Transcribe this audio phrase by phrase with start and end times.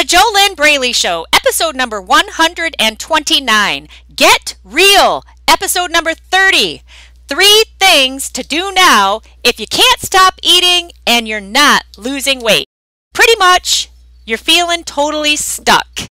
[0.00, 3.88] The JoLynn Braley Show, episode number 129.
[4.16, 6.80] Get Real, episode number 30.
[7.28, 12.64] Three things to do now if you can't stop eating and you're not losing weight.
[13.12, 13.90] Pretty much,
[14.24, 16.06] you're feeling totally stuck.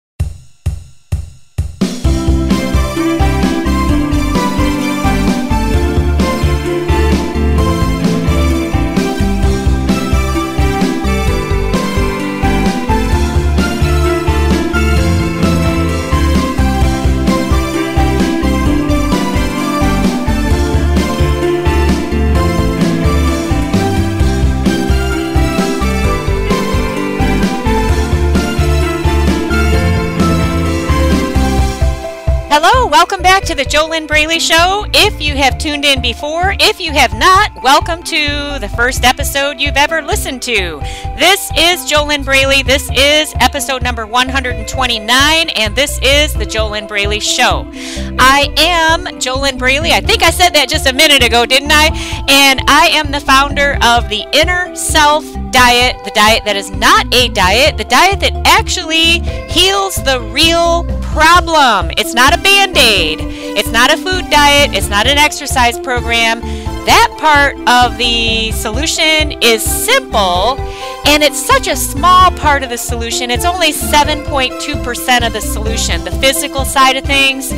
[32.58, 34.86] Hello, welcome back to the JoLynn Braley Show.
[34.94, 39.60] If you have tuned in before, if you have not, welcome to the first episode
[39.60, 40.80] you've ever listened to.
[41.20, 42.64] This is JoLynn Braley.
[42.64, 47.70] This is episode number 129, and this is the JoLynn Braley Show.
[48.18, 49.92] I am JoLynn Braley.
[49.92, 51.90] I think I said that just a minute ago, didn't I?
[52.30, 57.14] And I am the founder of the Inner Self Diet, the diet that is not
[57.14, 59.20] a diet, the diet that actually
[59.50, 60.84] heals the real
[61.16, 61.92] problem.
[61.98, 63.18] It's not a band aid,
[63.58, 66.42] it's not a food diet, it's not an exercise program.
[66.86, 70.60] That part of the solution is simple
[71.08, 73.32] and it's such a small part of the solution.
[73.32, 77.50] It's only 7.2% of the solution, the physical side of things.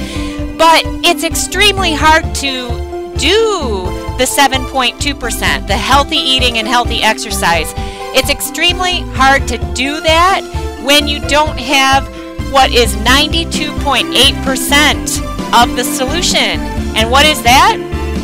[0.57, 2.69] But it's extremely hard to
[3.17, 3.83] do
[4.17, 7.73] the 7.2%, the healthy eating and healthy exercise.
[8.15, 10.41] It's extremely hard to do that
[10.85, 12.16] when you don't have
[12.51, 16.59] what is 92.8% of the solution.
[16.95, 17.77] And what is that?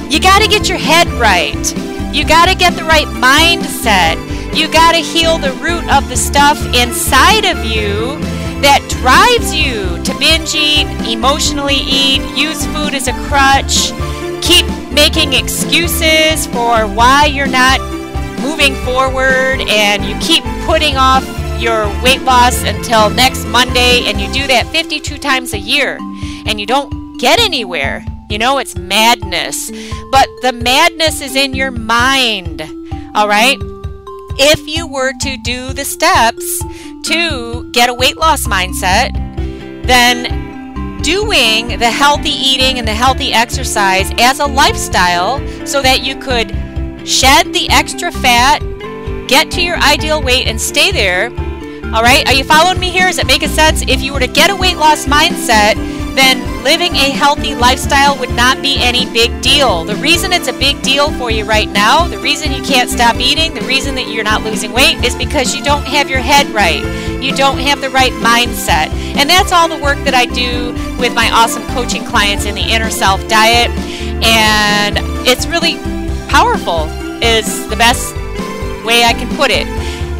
[0.09, 1.75] You got to get your head right.
[2.13, 4.17] You got to get the right mindset.
[4.55, 8.17] You got to heal the root of the stuff inside of you
[8.61, 13.91] that drives you to binge eat, emotionally eat, use food as a crutch,
[14.41, 17.81] keep making excuses for why you're not
[18.41, 21.25] moving forward, and you keep putting off
[21.63, 25.97] your weight loss until next Monday, and you do that 52 times a year,
[26.45, 28.05] and you don't get anywhere.
[28.29, 29.71] You know, it's madness.
[30.11, 32.61] But the madness is in your mind,
[33.15, 33.57] all right?
[34.37, 36.59] If you were to do the steps
[37.05, 39.13] to get a weight loss mindset,
[39.85, 46.17] then doing the healthy eating and the healthy exercise as a lifestyle so that you
[46.17, 46.49] could
[47.07, 48.59] shed the extra fat,
[49.29, 51.29] get to your ideal weight, and stay there
[51.93, 53.07] all right, are you following me here?
[53.07, 53.83] Is it making sense?
[53.83, 55.75] If you were to get a weight loss mindset,
[56.15, 59.83] then living a healthy lifestyle would not be any big deal.
[59.83, 63.17] The reason it's a big deal for you right now, the reason you can't stop
[63.17, 66.47] eating, the reason that you're not losing weight is because you don't have your head
[66.49, 66.81] right.
[67.21, 68.89] You don't have the right mindset.
[69.15, 72.73] And that's all the work that I do with my awesome coaching clients in the
[72.73, 73.69] inner self diet.
[74.25, 75.75] And it's really
[76.27, 76.89] powerful,
[77.21, 78.15] is the best
[78.83, 79.67] way I can put it.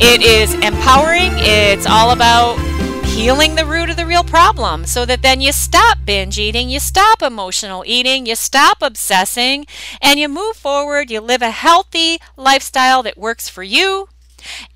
[0.06, 1.32] It is empowering.
[1.36, 2.60] It's all about
[3.06, 6.82] healing the root of the real problem so that then you stop binge eating, you
[6.82, 9.66] stop emotional eating, you stop obsessing,
[10.02, 11.10] and you move forward.
[11.10, 14.10] You live a healthy lifestyle that works for you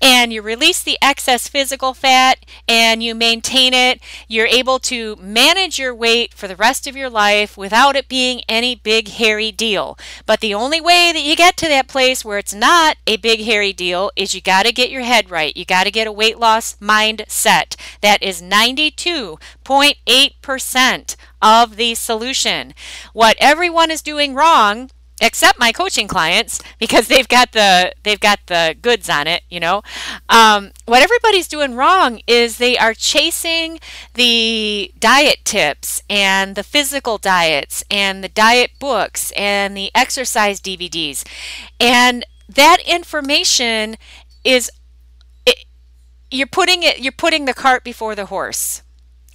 [0.00, 5.78] and you release the excess physical fat and you maintain it, you're able to manage
[5.78, 9.98] your weight for the rest of your life without it being any big hairy deal.
[10.26, 13.40] But the only way that you get to that place where it's not a big
[13.40, 15.56] hairy deal is you got to get your head right.
[15.56, 17.76] You got to get a weight loss mindset.
[18.00, 22.74] That is 92.8% of the solution.
[23.12, 24.90] What everyone is doing wrong
[25.20, 29.60] except my coaching clients because they've got the they've got the goods on it you
[29.60, 29.82] know?
[30.28, 33.80] Um, what everybody's doing wrong is they are chasing
[34.14, 41.26] the diet tips and the physical diets and the diet books and the exercise dvds
[41.80, 43.96] and that information
[44.44, 44.70] is
[45.46, 45.64] it,
[46.30, 48.82] you're putting it you're putting the cart before the horse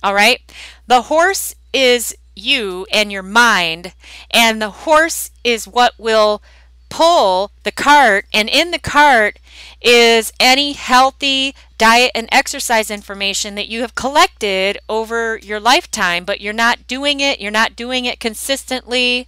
[0.03, 0.41] all right?
[0.85, 3.93] The horse is you and your mind,
[4.31, 6.41] and the horse is what will
[6.89, 9.39] pull the cart, and in the cart
[9.81, 16.39] is any healthy diet and exercise information that you have collected over your lifetime, but
[16.39, 19.27] you're not doing it, you're not doing it consistently.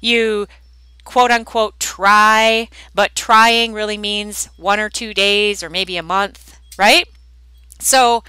[0.00, 0.46] You
[1.04, 6.60] quote unquote try, but trying really means one or two days or maybe a month,
[6.78, 7.08] right?
[7.80, 8.22] So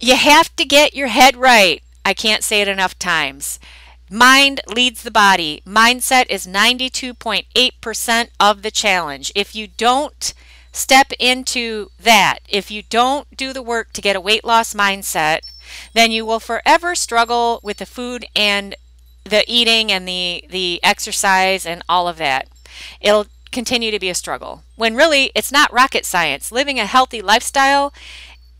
[0.00, 1.82] you have to get your head right.
[2.06, 3.58] I can't say it enough times.
[4.08, 5.60] Mind leads the body.
[5.66, 9.32] Mindset is 92.8% of the challenge.
[9.34, 10.32] If you don't
[10.70, 15.40] step into that, if you don't do the work to get a weight loss mindset,
[15.94, 18.76] then you will forever struggle with the food and
[19.24, 22.46] the eating and the the exercise and all of that.
[23.00, 24.62] It'll continue to be a struggle.
[24.76, 26.52] When really it's not rocket science.
[26.52, 27.92] Living a healthy lifestyle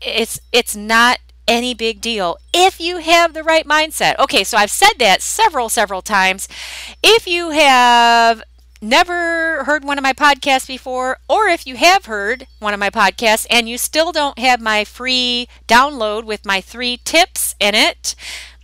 [0.01, 4.17] it's it's not any big deal if you have the right mindset.
[4.19, 6.47] Okay, so I've said that several several times.
[7.01, 8.43] If you have
[8.81, 12.89] never heard one of my podcasts before, or if you have heard one of my
[12.89, 18.15] podcasts and you still don't have my free download with my three tips in it,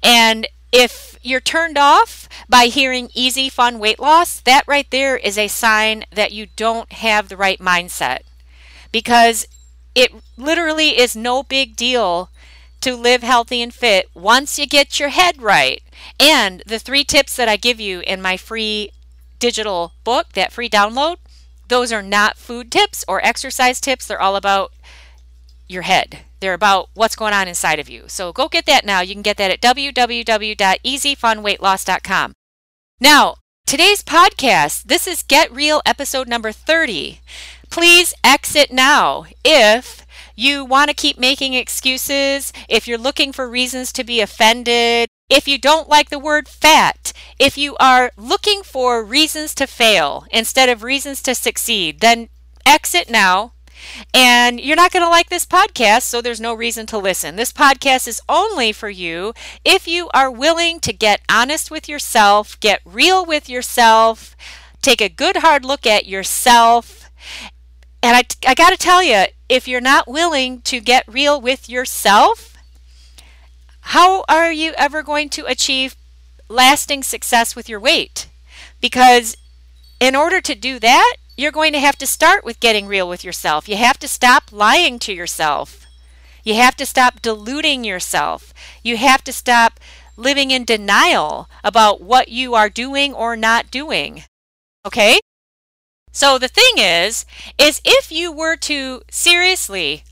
[0.01, 5.37] And if you're turned off by hearing easy, fun weight loss, that right there is
[5.37, 8.21] a sign that you don't have the right mindset.
[8.91, 9.47] Because
[9.93, 12.29] it literally is no big deal
[12.83, 15.81] to live healthy and fit once you get your head right.
[16.19, 18.89] And the three tips that I give you in my free
[19.39, 21.15] digital book, that free download,
[21.69, 24.05] those are not food tips or exercise tips.
[24.05, 24.73] They're all about
[25.69, 26.25] your head.
[26.41, 28.03] They're about what's going on inside of you.
[28.07, 28.99] So go get that now.
[28.99, 32.33] You can get that at www.easyfunweightloss.com.
[32.99, 33.35] Now,
[33.65, 37.21] today's podcast, this is Get Real episode number 30.
[37.69, 40.02] Please exit now if
[40.35, 45.47] you want to keep making excuses, if you're looking for reasons to be offended, if
[45.47, 50.69] you don't like the word fat, if you are looking for reasons to fail instead
[50.69, 52.29] of reasons to succeed, then
[52.65, 53.53] exit now.
[54.13, 57.35] And you're not going to like this podcast, so there's no reason to listen.
[57.35, 59.33] This podcast is only for you
[59.65, 64.35] if you are willing to get honest with yourself, get real with yourself,
[64.81, 67.09] take a good hard look at yourself.
[68.01, 71.69] And I, I got to tell you, if you're not willing to get real with
[71.69, 72.57] yourself,
[73.81, 75.95] how are you ever going to achieve
[76.49, 78.27] lasting success with your weight?
[78.81, 79.37] Because
[79.99, 83.23] in order to do that, you're going to have to start with getting real with
[83.23, 83.69] yourself.
[83.69, 85.85] You have to stop lying to yourself.
[86.43, 88.55] You have to stop deluding yourself.
[88.81, 89.79] You have to stop
[90.17, 94.23] living in denial about what you are doing or not doing.
[94.83, 95.19] Okay?
[96.13, 97.25] So the thing is
[97.57, 100.05] is if you were to seriously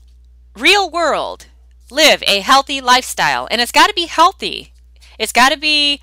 [0.54, 1.46] real world
[1.92, 3.46] live a healthy lifestyle.
[3.50, 4.72] And it's got to be healthy.
[5.18, 6.00] It's got to be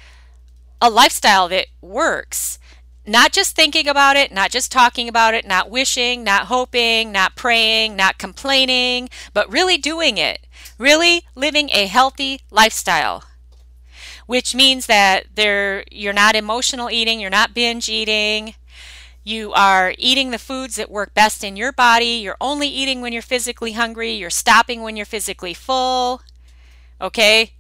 [0.82, 2.60] a lifestyle that works.
[3.06, 7.36] Not just thinking about it, not just talking about it, not wishing, not hoping, not
[7.36, 10.46] praying, not complaining, but really doing it.
[10.78, 13.24] Really living a healthy lifestyle.
[14.28, 15.26] Which means that
[15.92, 18.54] you're not emotional eating, you're not binge eating,
[19.30, 22.20] you are eating the foods that work best in your body.
[22.24, 24.12] You're only eating when you're physically hungry.
[24.14, 26.22] You're stopping when you're physically full.
[27.00, 27.54] Okay?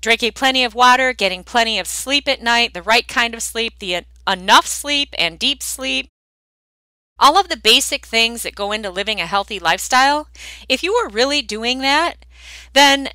[0.00, 3.80] Drinking plenty of water, getting plenty of sleep at night, the right kind of sleep,
[3.80, 6.08] the enough sleep and deep sleep.
[7.18, 10.28] All of the basic things that go into living a healthy lifestyle.
[10.68, 12.24] If you were really doing that,
[12.74, 13.08] then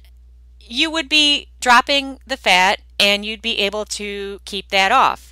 [0.60, 5.32] you would be dropping the fat and you'd be able to keep that off.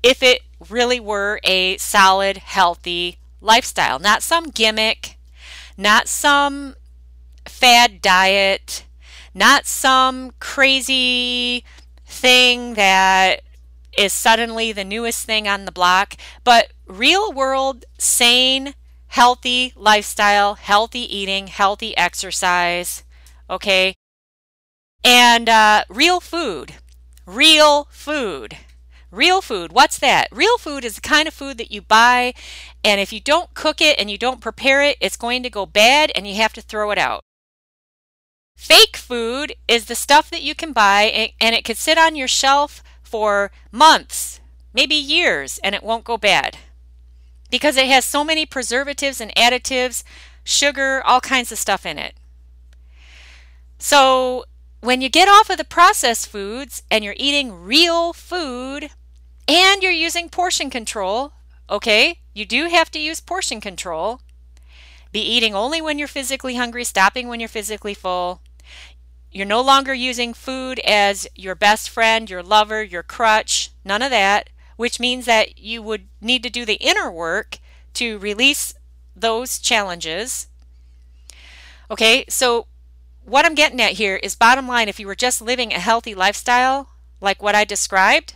[0.00, 5.18] If it really were a solid, healthy lifestyle, not some gimmick,
[5.76, 6.74] not some
[7.46, 8.84] fad diet,
[9.34, 11.64] not some crazy
[12.06, 13.42] thing that
[13.96, 18.74] is suddenly the newest thing on the block, but real world, sane,
[19.08, 23.04] healthy lifestyle, healthy eating, healthy exercise,
[23.48, 23.94] okay?
[25.04, 26.74] And uh, real food,
[27.26, 28.56] real food.
[29.14, 30.26] Real food, what's that?
[30.32, 32.34] Real food is the kind of food that you buy,
[32.82, 35.66] and if you don't cook it and you don't prepare it, it's going to go
[35.66, 37.22] bad and you have to throw it out.
[38.56, 42.26] Fake food is the stuff that you can buy and it could sit on your
[42.26, 44.40] shelf for months,
[44.72, 46.58] maybe years, and it won't go bad
[47.50, 50.02] because it has so many preservatives and additives,
[50.42, 52.14] sugar, all kinds of stuff in it.
[53.78, 54.44] So,
[54.80, 58.90] when you get off of the processed foods and you're eating real food,
[59.48, 61.32] and you're using portion control,
[61.68, 62.18] okay?
[62.32, 64.20] You do have to use portion control.
[65.12, 68.40] Be eating only when you're physically hungry, stopping when you're physically full.
[69.30, 74.10] You're no longer using food as your best friend, your lover, your crutch, none of
[74.10, 77.58] that, which means that you would need to do the inner work
[77.94, 78.74] to release
[79.14, 80.48] those challenges.
[81.90, 82.66] Okay, so
[83.24, 86.14] what I'm getting at here is bottom line if you were just living a healthy
[86.14, 86.88] lifestyle,
[87.20, 88.34] like what I described,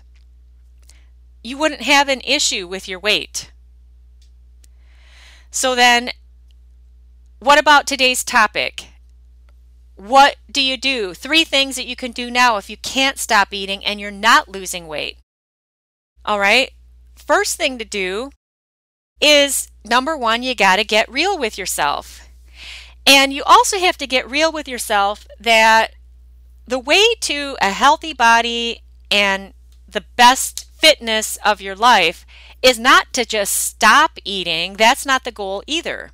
[1.49, 3.50] you wouldn't have an issue with your weight.
[5.50, 6.11] So then,
[7.40, 8.88] what about today's topic?
[9.97, 11.14] What do you do?
[11.14, 14.49] Three things that you can do now if you can't stop eating and you're not
[14.49, 15.17] losing weight.
[16.25, 16.71] All right.
[17.17, 18.31] First thing to do
[19.21, 22.28] is number one, you got to get real with yourself.
[23.07, 25.95] And you also have to get real with yourself that
[26.67, 29.55] the way to a healthy body and
[29.88, 32.25] the best fitness of your life
[32.62, 34.75] is not to just stop eating.
[34.75, 36.11] That's not the goal either.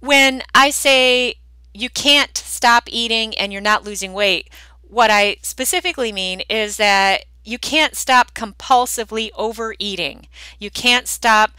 [0.00, 1.36] When I say
[1.72, 4.48] you can't stop eating and you're not losing weight,
[4.82, 10.28] what I specifically mean is that you can't stop compulsively overeating.
[10.58, 11.52] You can't stop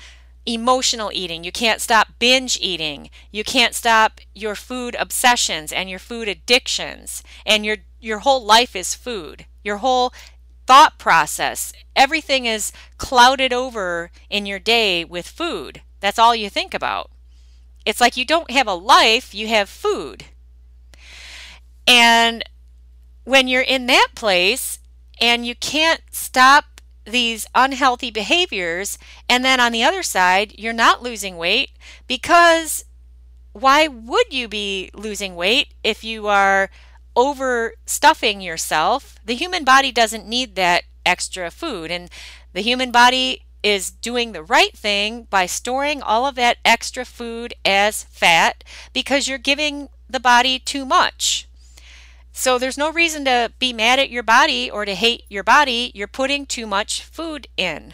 [0.46, 1.44] emotional eating.
[1.44, 3.10] You can't stop binge eating.
[3.32, 7.24] You can't stop your food obsessions and your food addictions.
[7.46, 9.46] And your your whole life is food.
[9.64, 10.14] Your whole
[10.66, 15.82] thought process, everything is clouded over in your day with food.
[16.00, 17.12] That's all you think about.
[17.86, 20.26] It's like you don't have a life, you have food.
[21.88, 22.44] And
[23.24, 24.80] when you're in that place
[25.22, 28.98] and you can't stop these unhealthy behaviors,
[29.30, 31.70] and then on the other side, you're not losing weight
[32.08, 32.86] because
[33.54, 36.70] why would you be losing weight if you are
[37.16, 39.18] overstuffing yourself?
[39.26, 42.10] The human body doesn't need that extra food, and
[42.54, 47.54] the human body is doing the right thing by storing all of that extra food
[47.66, 51.48] as fat because you're giving the body too much.
[52.32, 55.92] So there's no reason to be mad at your body or to hate your body.
[55.96, 57.94] You're putting too much food in.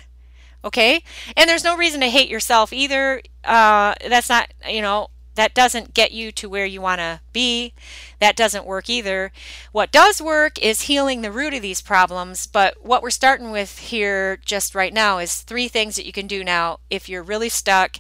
[0.65, 1.03] Okay?
[1.37, 3.21] And there's no reason to hate yourself either.
[3.45, 5.09] Uh, that's not, you know,
[5.41, 7.73] that doesn't get you to where you want to be.
[8.19, 9.31] That doesn't work either.
[9.71, 12.45] What does work is healing the root of these problems.
[12.45, 16.27] But what we're starting with here just right now is three things that you can
[16.27, 17.97] do now if you're really stuck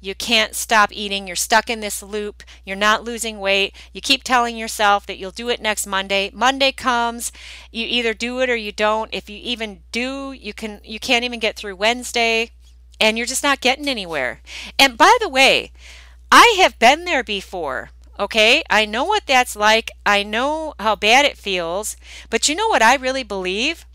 [0.00, 1.26] you can't stop eating.
[1.26, 2.42] You're stuck in this loop.
[2.62, 3.74] You're not losing weight.
[3.94, 6.30] You keep telling yourself that you'll do it next Monday.
[6.34, 7.32] Monday comes,
[7.72, 9.08] you either do it or you don't.
[9.14, 12.50] If you even do, you can you can't even get through Wednesday
[13.00, 14.40] and you're just not getting anywhere.
[14.78, 15.72] And by the way,
[16.36, 17.90] I have been there before.
[18.18, 19.92] Okay, I know what that's like.
[20.04, 21.96] I know how bad it feels.
[22.28, 23.86] But you know what I really believe?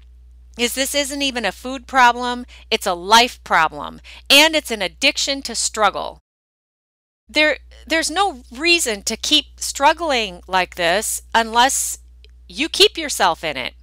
[0.58, 5.42] is this isn't even a food problem, it's a life problem, and it's an addiction
[5.44, 6.20] to struggle.
[7.30, 12.00] There, there's no reason to keep struggling like this unless
[12.48, 13.74] you keep yourself in it.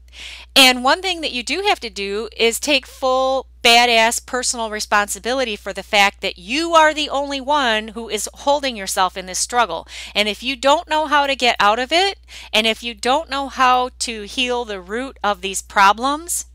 [0.54, 5.56] And one thing that you do have to do is take full badass personal responsibility
[5.56, 9.40] for the fact that you are the only one who is holding yourself in this
[9.40, 9.88] struggle.
[10.14, 12.20] And if you don't know how to get out of it,
[12.52, 16.46] and if you don't know how to heal the root of these problems,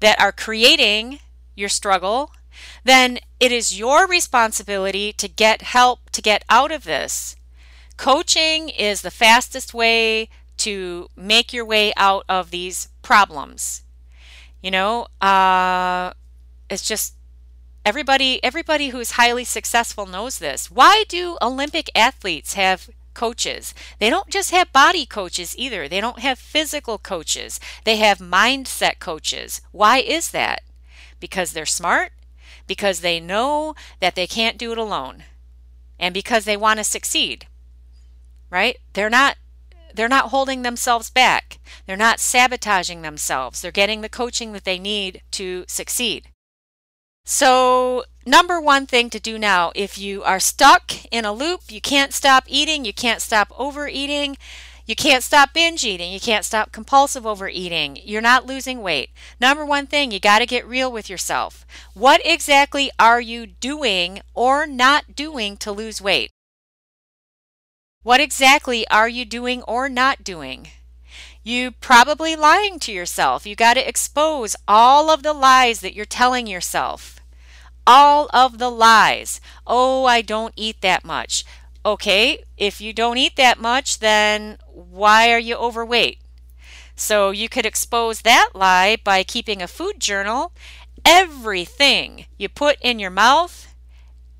[0.00, 1.20] that are creating
[1.54, 2.32] your struggle,
[2.84, 7.36] then it is your responsibility to get help to get out of this.
[7.96, 10.28] Coaching is the fastest way
[10.58, 13.82] to make your way out of these problems.
[14.62, 16.12] You know, uh,
[16.68, 17.14] it's just
[17.84, 20.70] everybody everybody who's highly successful knows this.
[20.70, 23.74] Why do Olympic athletes have coaches.
[23.98, 29.00] They don't just have body coaches either, they don't have physical coaches, they have mindset
[29.00, 29.60] coaches.
[29.72, 30.60] Why is that?
[31.18, 32.12] Because they're smart,
[32.66, 35.24] because they know that they can't do it alone,
[35.98, 37.46] and because they want to succeed.
[38.50, 38.76] Right?
[38.92, 39.36] They're not
[39.94, 41.58] they're not holding themselves back.
[41.86, 43.62] They're not sabotaging themselves.
[43.62, 46.28] They're getting the coaching that they need to succeed.
[47.28, 51.80] So, number one thing to do now if you are stuck in a loop, you
[51.80, 54.38] can't stop eating, you can't stop overeating,
[54.86, 59.10] you can't stop binge eating, you can't stop compulsive overeating, you're not losing weight.
[59.40, 61.66] Number one thing, you got to get real with yourself.
[61.94, 66.30] What exactly are you doing or not doing to lose weight?
[68.04, 70.68] What exactly are you doing or not doing?
[71.42, 73.46] You probably lying to yourself.
[73.46, 77.15] You got to expose all of the lies that you're telling yourself
[77.86, 79.40] all of the lies.
[79.66, 81.44] Oh, I don't eat that much.
[81.84, 86.18] Okay, if you don't eat that much, then why are you overweight?
[86.96, 90.52] So you could expose that lie by keeping a food journal.
[91.04, 93.72] Everything you put in your mouth,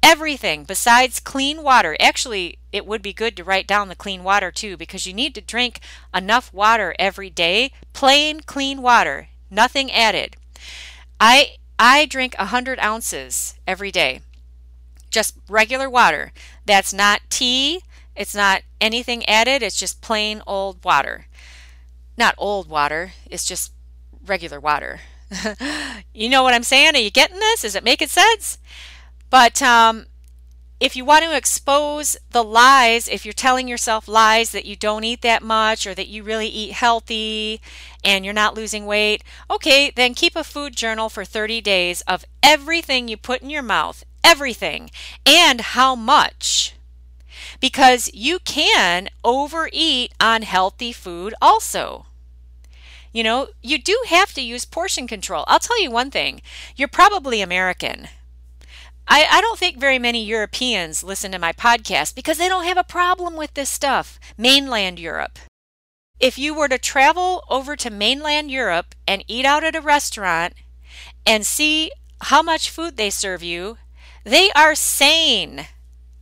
[0.03, 1.97] everything besides clean water.
[2.01, 5.35] Actually, it would be good to write down the clean water too because you need
[5.35, 5.81] to drink
[6.15, 10.37] enough water every day, plain clean water, nothing added.
[11.21, 14.21] I I drink 100 ounces every day,
[15.11, 16.33] just regular water.
[16.65, 17.83] That's not tea,
[18.15, 21.27] It's not anything added, it's just plain old water.
[22.17, 23.73] Not old water, it's just
[24.25, 25.01] regular water.
[26.15, 26.95] you know what I'm saying?
[26.95, 27.65] Are you getting this?
[27.65, 28.59] Is it making sense?
[29.31, 30.07] But um,
[30.79, 35.05] if you want to expose the lies, if you're telling yourself lies that you don't
[35.05, 37.61] eat that much or that you really eat healthy
[38.05, 42.27] and you're not losing weight, okay, then keep a food journal for 30 days of
[42.43, 44.91] everything you put in your mouth, everything,
[45.25, 46.75] and how much.
[47.59, 52.05] Because you can overeat on healthy food also.
[53.13, 55.45] You know, you do have to use portion control.
[55.47, 56.43] I'll tell you one thing
[56.77, 58.09] you're probably American.
[59.09, 62.77] I, I don't think very many Europeans listen to my podcast because they don't have
[62.77, 64.19] a problem with this stuff.
[64.37, 65.39] Mainland Europe.
[66.19, 70.55] If you were to travel over to mainland Europe and eat out at a restaurant
[71.27, 71.91] and see
[72.23, 73.77] how much food they serve you,
[74.25, 75.67] they are sane.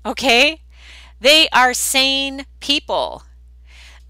[0.05, 0.61] Okay?
[1.21, 3.23] They are sane people.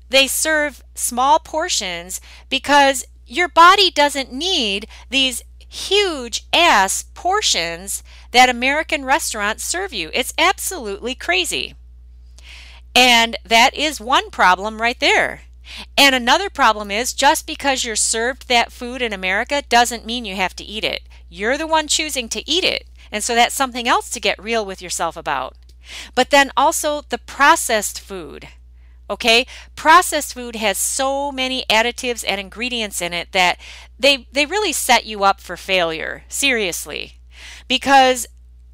[0.08, 5.42] They serve small portions because your body doesn't need these
[5.74, 10.10] huge ass portions that American restaurants serve you.
[10.14, 11.74] It's absolutely crazy.
[12.94, 15.42] And that is one problem right there.
[15.98, 20.36] And another problem is just because you're served that food in America doesn't mean you
[20.36, 21.02] have to eat it.
[21.28, 22.86] You're the one choosing to eat it.
[23.10, 25.56] And so that's something else to get real with yourself about.
[26.14, 28.48] But then also the processed food.
[29.08, 29.46] Okay?
[29.76, 33.58] Processed food has so many additives and ingredients in it that
[33.98, 36.24] they they really set you up for failure.
[36.28, 37.14] Seriously.
[37.68, 38.26] Because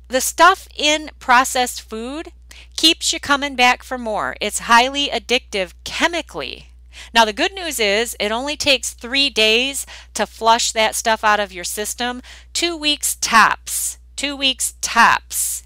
[0.09, 2.33] the stuff in processed food
[2.77, 4.37] keeps you coming back for more.
[4.41, 6.67] It's highly addictive chemically.
[7.15, 11.41] Now, the good news is it only takes three days to flush that stuff out
[11.41, 12.23] of your system,
[12.53, 13.99] two weeks tops.
[14.17, 15.63] Two weeks tops.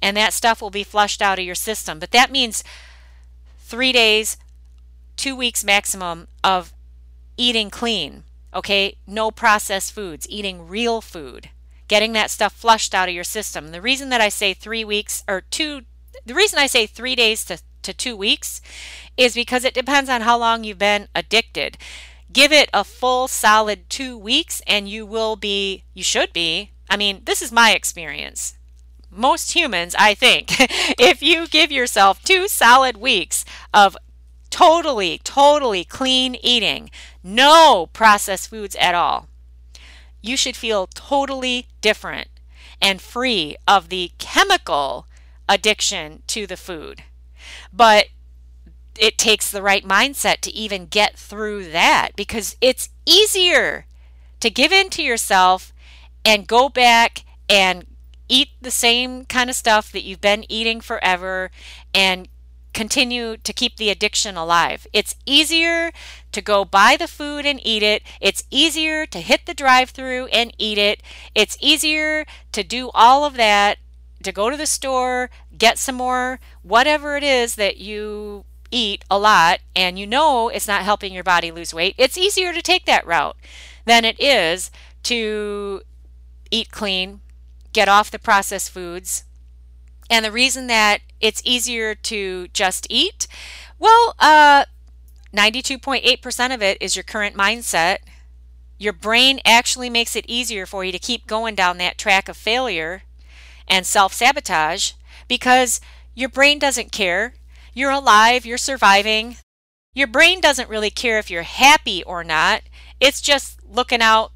[0.00, 1.98] And that stuff will be flushed out of your system.
[1.98, 2.62] But that means
[3.68, 4.38] three days,
[5.16, 6.72] two weeks maximum of
[7.36, 8.96] eating clean, okay?
[9.06, 11.50] No processed foods, eating real food,
[11.86, 13.68] getting that stuff flushed out of your system.
[13.68, 15.82] The reason that I say three weeks or two,
[16.24, 18.62] the reason I say three days to, to two weeks
[19.18, 21.76] is because it depends on how long you've been addicted.
[22.32, 26.70] Give it a full solid two weeks and you will be, you should be.
[26.88, 28.57] I mean, this is my experience
[29.18, 30.52] most humans, I think,
[30.98, 33.96] if you give yourself two solid weeks of
[34.50, 36.90] totally, totally clean eating,
[37.22, 39.28] no processed foods at all,
[40.22, 42.28] you should feel totally different
[42.80, 45.06] and free of the chemical
[45.48, 47.02] addiction to the food.
[47.72, 48.06] But
[48.98, 53.86] it takes the right mindset to even get through that because it's easier
[54.40, 55.72] to give in to yourself
[56.24, 57.86] and go back and
[58.28, 61.50] eat the same kind of stuff that you've been eating forever
[61.94, 62.28] and
[62.72, 64.86] continue to keep the addiction alive.
[64.92, 65.90] It's easier
[66.32, 68.02] to go buy the food and eat it.
[68.20, 71.02] It's easier to hit the drive through and eat it.
[71.34, 73.78] It's easier to do all of that,
[74.22, 79.18] to go to the store, get some more, whatever it is that you eat a
[79.18, 81.94] lot and you know it's not helping your body lose weight.
[81.98, 83.36] It's easier to take that route
[83.86, 84.70] than it is
[85.04, 85.82] to
[86.50, 87.20] eat clean,
[87.78, 89.22] get off the processed foods.
[90.10, 93.28] And the reason that it's easier to just eat,
[93.78, 94.64] well, uh,
[95.32, 97.98] 92.8% of it is your current mindset.
[98.78, 102.36] Your brain actually makes it easier for you to keep going down that track of
[102.36, 103.02] failure
[103.68, 104.94] and self sabotage
[105.28, 105.80] because
[106.16, 107.34] your brain doesn't care.
[107.74, 109.36] You're alive, you're surviving.
[109.94, 112.62] Your brain doesn't really care if you're happy or not.
[112.98, 114.32] It's just looking out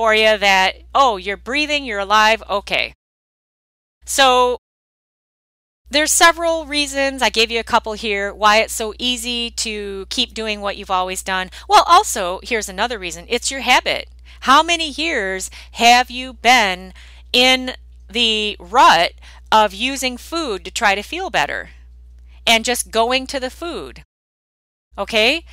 [0.00, 2.94] for you that, oh, you're breathing, you're alive, okay.
[4.06, 4.56] So
[5.90, 7.20] there's several reasons.
[7.20, 10.90] I gave you a couple here why it's so easy to keep doing what you've
[10.90, 11.50] always done.
[11.68, 14.08] Well, also, here's another reason it's your habit.
[14.48, 16.94] How many years have you been
[17.34, 17.72] in
[18.08, 19.12] the rut
[19.52, 21.68] of using food to try to feel better
[22.46, 24.02] and just going to the food?
[24.96, 25.44] Okay?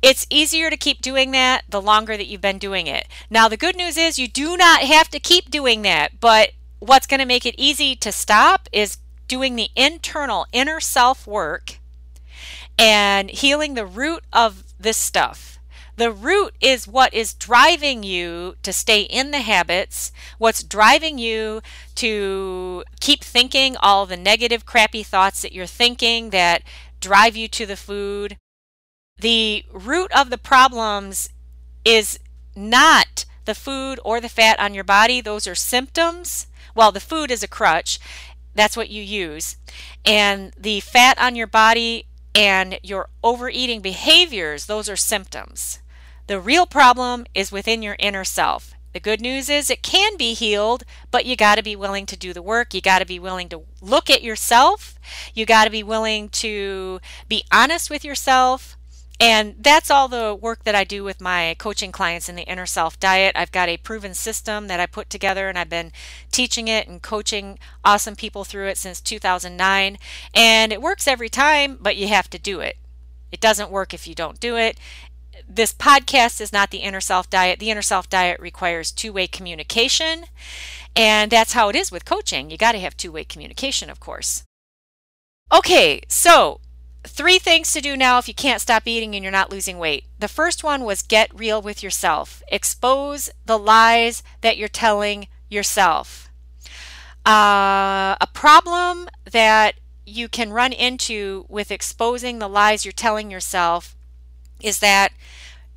[0.00, 3.08] It's easier to keep doing that the longer that you've been doing it.
[3.28, 7.06] Now, the good news is you do not have to keep doing that, but what's
[7.06, 11.78] going to make it easy to stop is doing the internal inner self work
[12.78, 15.58] and healing the root of this stuff.
[15.96, 21.60] The root is what is driving you to stay in the habits, what's driving you
[21.96, 26.62] to keep thinking all the negative, crappy thoughts that you're thinking that
[27.00, 28.36] drive you to the food
[29.18, 31.30] the root of the problems
[31.84, 32.18] is
[32.54, 35.20] not the food or the fat on your body.
[35.20, 36.46] Those are symptoms.
[36.74, 37.98] Well, the food is a crutch.
[38.54, 39.56] That's what you use.
[40.04, 45.80] And the fat on your body and your overeating behaviors, those are symptoms.
[46.26, 48.74] The real problem is within your inner self.
[48.92, 52.16] The good news is it can be healed, but you got to be willing to
[52.16, 52.72] do the work.
[52.72, 54.98] You got to be willing to look at yourself.
[55.34, 58.77] You got to be willing to be honest with yourself.
[59.20, 62.66] And that's all the work that I do with my coaching clients in the inner
[62.66, 63.34] self diet.
[63.36, 65.92] I've got a proven system that I put together and I've been
[66.30, 69.98] teaching it and coaching awesome people through it since 2009.
[70.34, 72.76] And it works every time, but you have to do it.
[73.32, 74.78] It doesn't work if you don't do it
[75.48, 77.58] this podcast is not the inner self diet.
[77.58, 80.24] The inner self diet requires two way communication.
[80.96, 82.50] And that's how it is with coaching.
[82.50, 84.42] You got to have two way communication, of course.
[85.52, 86.60] Okay, so
[87.04, 90.04] three things to do now if you can't stop eating and you're not losing weight.
[90.18, 96.30] The first one was get real with yourself, expose the lies that you're telling yourself.
[97.26, 99.74] Uh, a problem that
[100.06, 103.94] you can run into with exposing the lies you're telling yourself
[104.62, 105.12] is that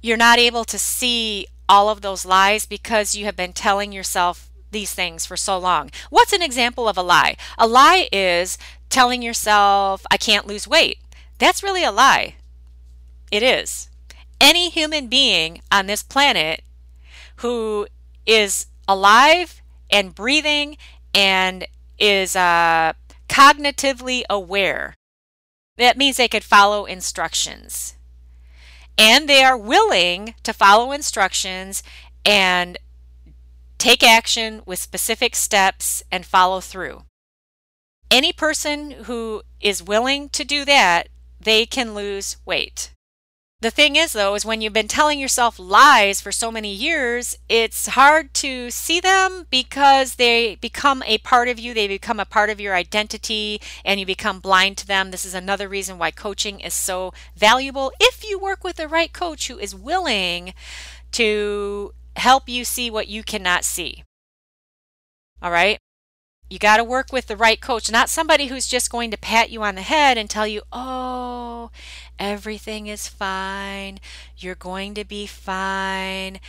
[0.02, 4.50] you're not able to see all of those lies because you have been telling yourself
[4.72, 5.92] these things for so long.
[6.10, 7.36] What's an example of a lie?
[7.58, 8.58] A lie is
[8.90, 11.00] telling yourself, I can't lose weight.
[11.42, 12.36] That's really a lie.
[13.32, 13.90] It is.
[14.40, 16.62] Any human being on this planet
[17.38, 17.88] who
[18.28, 20.78] is alive and breathing
[21.16, 21.66] and
[21.98, 22.94] is uh,
[23.28, 24.94] cognitively aware,
[25.78, 27.96] that means they could follow instructions
[28.96, 31.82] and they are willing to follow instructions
[32.24, 32.78] and
[33.80, 37.06] take action with specific steps and follow through.
[38.12, 41.08] Any person who is willing to do that,
[41.44, 42.92] they can lose weight.
[43.62, 47.38] The thing is, though, is when you've been telling yourself lies for so many years,
[47.48, 51.76] it's hard to see them because they become a part of you.
[51.76, 55.12] They become a part of your identity and you become blind to them.
[55.12, 59.14] This is another reason why coaching is so valuable if you work with the right
[59.14, 60.56] coach who is willing
[61.12, 64.04] to help you see what you cannot see.
[65.40, 65.78] All right?
[66.52, 69.52] You got to work with the right coach, not somebody who's just going to pat
[69.52, 71.72] you on the head and tell you, oh,
[72.20, 74.00] everything is fine.
[74.36, 76.42] You're going to be fine.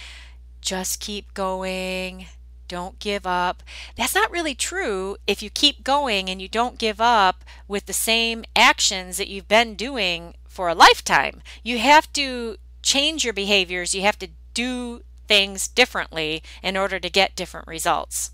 [0.61, 2.27] Just keep going.
[2.67, 3.63] Don't give up.
[3.95, 7.93] That's not really true if you keep going and you don't give up with the
[7.93, 11.43] same actions that you've been doing for a lifetime.
[11.63, 13.95] You have to change your behaviors.
[13.95, 18.33] You have to do things differently in order to get different results.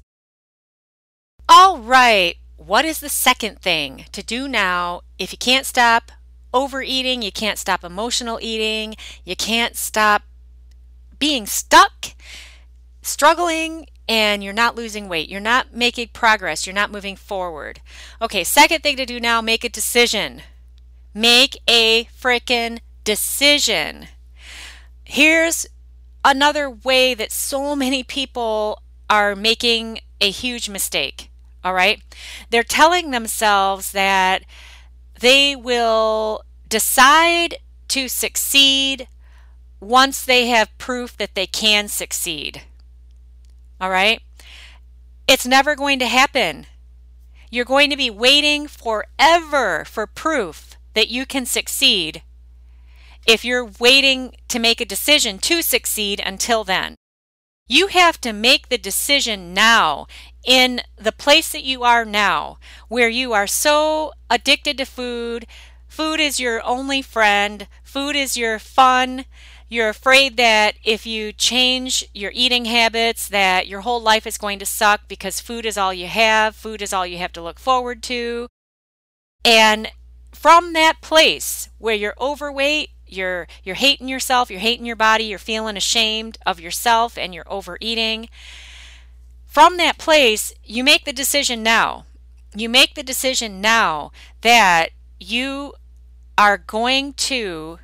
[1.49, 6.13] All right, what is the second thing to do now if you can't stop
[6.53, 10.23] overeating, you can't stop emotional eating, you can't stop
[11.19, 12.15] being stuck,
[13.01, 15.29] struggling, and you're not losing weight.
[15.29, 16.67] You're not making progress.
[16.67, 17.81] You're not moving forward.
[18.21, 20.43] Okay, second thing to do now make a decision.
[21.15, 24.09] Make a freaking decision.
[25.05, 25.67] Here's
[26.25, 31.28] another way that so many people are making a huge mistake.
[31.69, 32.01] All right.
[32.49, 34.43] They're telling themselves that
[35.21, 37.57] they will decide
[37.89, 39.07] to succeed
[39.79, 42.63] once they have proof that they can succeed.
[43.79, 44.23] All right.
[45.29, 46.65] It's never going to happen.
[47.51, 52.23] You're going to be waiting forever for proof that you can succeed
[53.27, 56.95] if you're waiting to make a decision to succeed until then.
[57.71, 60.07] You have to make the decision now
[60.49, 62.59] in the place that you are now,
[62.89, 65.47] where you are so addicted to food.
[65.87, 69.27] Food is your only friend, food is your fun.
[69.69, 74.59] You're afraid that if you change your eating habits that your whole life is going
[74.61, 77.59] to suck because food is all you have, food is all you have to look
[77.59, 78.49] forward to.
[79.45, 79.89] And
[80.33, 85.39] from that place where you're overweight, you're you're hating yourself, you're hating your body, you're
[85.39, 88.31] feeling ashamed of yourself and you're overeating.
[89.49, 92.05] From that place, you make the decision now.
[92.55, 95.73] You make the decision now that you
[96.37, 97.79] are going to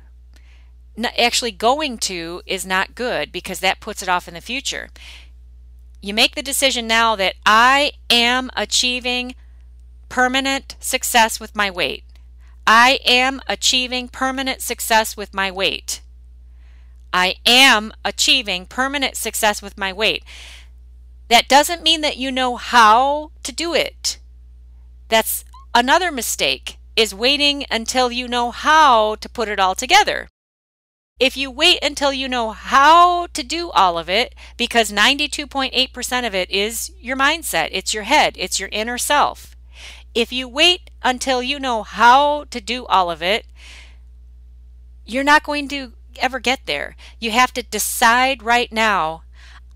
[1.17, 4.89] actually going to is not good because that puts it off in the future.
[6.01, 9.35] You make the decision now that I am achieving
[10.07, 12.03] permanent success with my weight.
[12.65, 16.01] I am achieving permanent success with my weight.
[17.11, 20.23] I am achieving permanent success with my weight.
[21.27, 24.19] That doesn't mean that you know how to do it.
[25.09, 30.29] That's another mistake is waiting until you know how to put it all together.
[31.19, 36.35] If you wait until you know how to do all of it, because 92.8% of
[36.35, 39.55] it is your mindset, it's your head, it's your inner self.
[40.15, 43.45] if you wait until you know how to do all of it,
[45.05, 46.95] you're not going to ever get there.
[47.19, 49.23] You have to decide right now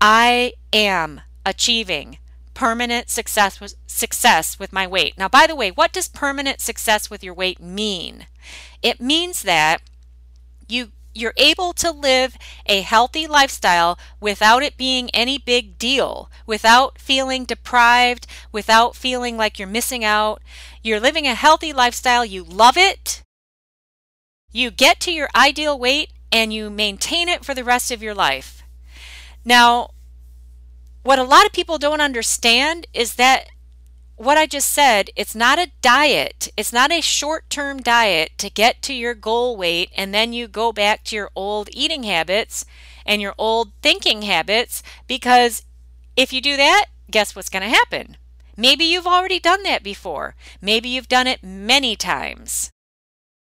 [0.00, 2.18] I am achieving
[2.54, 5.16] permanent success with, success with my weight.
[5.16, 8.26] Now, by the way, what does permanent success with your weight mean?
[8.82, 9.80] It means that
[10.68, 16.98] you you're able to live a healthy lifestyle without it being any big deal, without
[16.98, 20.40] feeling deprived, without feeling like you're missing out.
[20.82, 23.22] You're living a healthy lifestyle, you love it.
[24.52, 28.14] You get to your ideal weight and you maintain it for the rest of your
[28.14, 28.62] life.
[29.44, 29.90] Now,
[31.02, 33.48] what a lot of people don't understand is that
[34.16, 36.50] what I just said, it's not a diet.
[36.54, 40.46] It's not a short term diet to get to your goal weight and then you
[40.46, 42.66] go back to your old eating habits
[43.06, 45.62] and your old thinking habits because
[46.16, 48.18] if you do that, guess what's going to happen?
[48.58, 50.34] Maybe you've already done that before.
[50.60, 52.70] Maybe you've done it many times.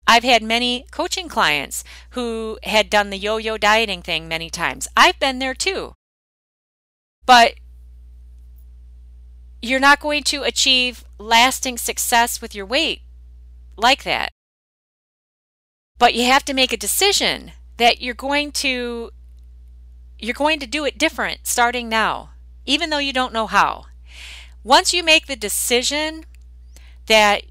[0.06, 4.88] I've had many coaching clients who had done the yo yo dieting thing many times.
[4.96, 5.97] I've been there too.
[7.28, 7.56] But
[9.62, 13.02] you're not going to achieve lasting success with your weight
[13.76, 14.32] like that.
[16.00, 19.12] But you have to make a decision that you're going to
[20.20, 22.32] you're going to do it different starting now,
[22.66, 23.86] even though you don't know how.
[24.64, 26.24] Once you make the decision
[27.06, 27.44] that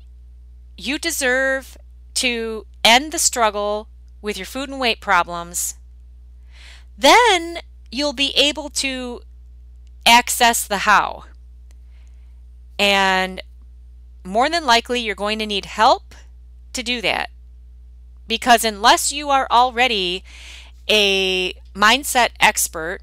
[0.77, 1.77] you deserve
[2.15, 3.89] to end the struggle
[4.21, 5.77] with your food and weight problems,
[6.99, 7.59] then
[7.93, 9.21] you'll be able to
[10.07, 11.25] access the how.
[12.79, 13.43] And
[14.25, 16.15] more than likely, you're going to need help
[16.73, 17.31] to do that.
[18.29, 20.25] Because unless you are already
[20.89, 23.01] a mindset expert,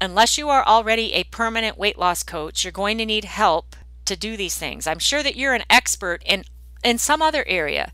[0.00, 4.16] unless you are already a permanent weight loss coach, you're going to need help to
[4.16, 4.86] do these things.
[4.86, 6.44] I'm sure that you're an expert in,
[6.82, 7.92] in some other area.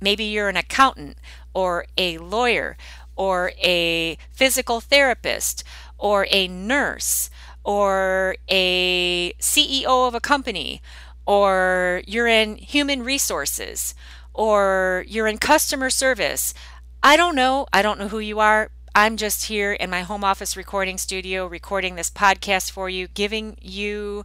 [0.00, 1.16] Maybe you're an accountant
[1.54, 2.76] or a lawyer
[3.16, 5.64] or a physical therapist
[5.98, 7.30] or a nurse
[7.64, 10.82] or a CEO of a company,
[11.26, 13.94] or you're in human resources,
[14.34, 16.54] or you're in customer service.
[17.02, 17.66] I don't know.
[17.72, 18.70] I don't know who you are.
[18.94, 23.56] I'm just here in my home office recording studio recording this podcast for you, giving
[23.60, 24.24] you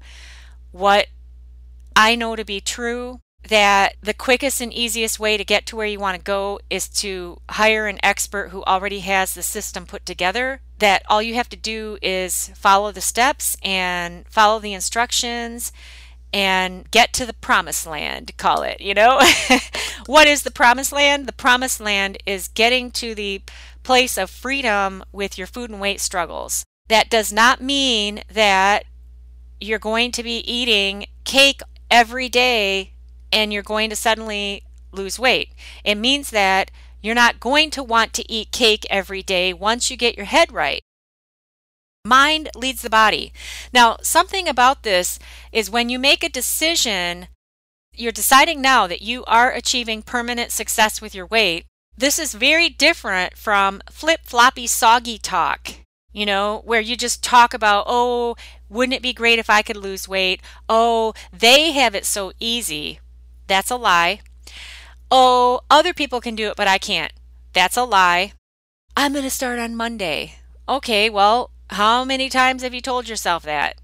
[0.71, 1.07] what
[1.95, 5.87] I know to be true that the quickest and easiest way to get to where
[5.87, 10.05] you want to go is to hire an expert who already has the system put
[10.05, 10.61] together.
[10.79, 15.71] That all you have to do is follow the steps and follow the instructions
[16.33, 19.21] and get to the promised land, call it, you know?
[20.05, 21.25] what is the promised land?
[21.25, 23.41] The promised land is getting to the
[23.83, 26.65] place of freedom with your food and weight struggles.
[26.89, 28.83] That does not mean that
[29.59, 32.93] you're going to be eating cake every day
[33.31, 35.53] and you're going to suddenly lose weight.
[35.83, 39.97] It means that you're not going to want to eat cake every day once you
[39.97, 40.81] get your head right.
[42.03, 43.33] Mind leads the body.
[43.73, 45.19] Now, something about this
[45.51, 47.27] is when you make a decision,
[47.93, 51.65] you're deciding now that you are achieving permanent success with your weight.
[51.97, 55.71] This is very different from flip floppy, soggy talk,
[56.13, 58.35] you know, where you just talk about, oh,
[58.69, 60.41] wouldn't it be great if I could lose weight?
[60.69, 62.99] Oh, they have it so easy.
[63.47, 64.19] That's a lie.
[65.09, 67.13] Oh, other people can do it, but I can't.
[67.53, 68.33] That's a lie.
[68.95, 70.35] I'm going to start on Monday.
[70.67, 73.79] Okay, well, how many times have you told yourself that?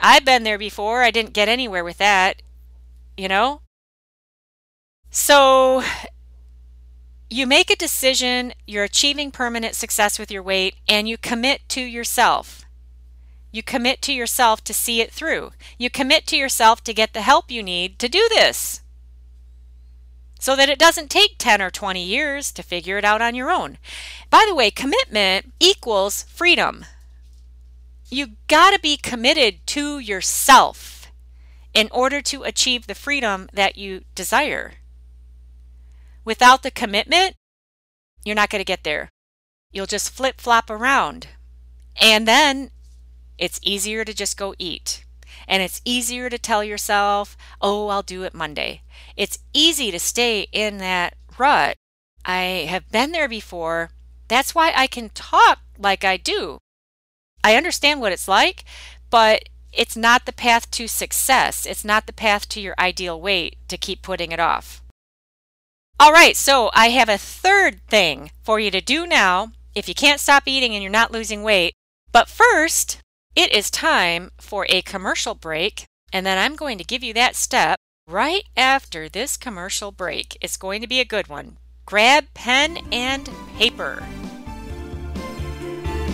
[0.00, 1.02] I've been there before.
[1.02, 2.42] I didn't get anywhere with that,
[3.16, 3.60] you know?
[5.10, 5.82] So,
[7.28, 11.80] you make a decision, you're achieving permanent success with your weight, and you commit to
[11.80, 12.61] yourself.
[13.52, 15.52] You commit to yourself to see it through.
[15.78, 18.80] You commit to yourself to get the help you need to do this
[20.42, 23.48] so that it doesn't take 10 or 20 years to figure it out on your
[23.48, 23.78] own.
[24.28, 26.84] By the way, commitment equals freedom.
[28.10, 31.12] You got to be committed to yourself
[31.72, 34.72] in order to achieve the freedom that you desire.
[36.24, 37.36] Without the commitment,
[38.24, 39.10] you're not going to get there.
[39.70, 41.28] You'll just flip flop around.
[42.00, 42.72] And then
[43.38, 45.04] it's easier to just go eat.
[45.48, 48.82] And it's easier to tell yourself, oh, I'll do it Monday.
[49.16, 51.76] It's easy to stay in that rut.
[52.24, 53.90] I have been there before.
[54.28, 56.58] That's why I can talk like I do.
[57.42, 58.64] I understand what it's like,
[59.10, 61.66] but it's not the path to success.
[61.66, 64.82] It's not the path to your ideal weight to keep putting it off.
[65.98, 69.94] All right, so I have a third thing for you to do now if you
[69.94, 71.74] can't stop eating and you're not losing weight.
[72.12, 72.98] But first,
[73.34, 75.86] it is time for a commercial break.
[76.12, 80.38] And then I'm going to give you that step right after this commercial break.
[80.40, 81.56] It's going to be a good one.
[81.86, 84.04] Grab pen and paper.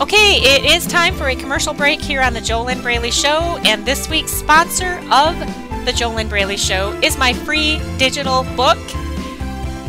[0.01, 3.85] Okay, it is time for a commercial break here on the JoLynn Braley Show, and
[3.85, 5.37] this week's sponsor of
[5.85, 8.79] the JoLynn Braley Show is my free digital book,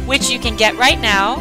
[0.07, 1.35] which you can get right now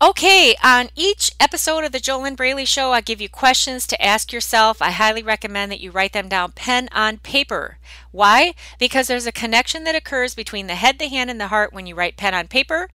[0.00, 4.32] Okay, on each episode of the JoLynn Braley Show, I give you questions to ask
[4.32, 4.80] yourself.
[4.80, 7.78] I highly recommend that you write them down pen on paper.
[8.12, 8.54] Why?
[8.78, 11.88] Because there's a connection that occurs between the head, the hand, and the heart when
[11.88, 12.90] you write pen on paper.